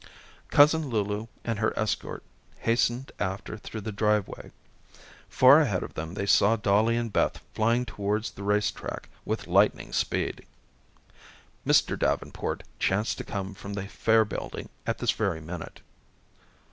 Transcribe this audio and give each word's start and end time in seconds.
Cousin 0.49 0.89
Lulu 0.89 1.27
and 1.45 1.59
her 1.59 1.77
escort 1.77 2.23
hastened 2.61 3.11
after 3.19 3.55
through 3.55 3.81
the 3.81 3.91
driveway. 3.91 4.49
Far 5.29 5.59
ahead 5.61 5.83
of 5.83 5.93
them 5.93 6.15
they 6.15 6.25
saw 6.25 6.55
Dollie 6.55 6.97
and 6.97 7.13
Beth 7.13 7.37
flying 7.53 7.85
towards 7.85 8.31
the 8.31 8.41
race 8.41 8.71
track 8.71 9.09
with 9.25 9.45
lightning 9.45 9.93
speed. 9.93 10.47
Mr. 11.67 11.99
Davenport 11.99 12.63
chanced 12.79 13.19
to 13.19 13.23
come 13.23 13.53
from 13.53 13.75
the 13.75 13.87
Fair 13.87 14.25
building 14.25 14.69
at 14.87 14.97
this 14.97 15.11
very 15.11 15.39
minute. 15.39 15.81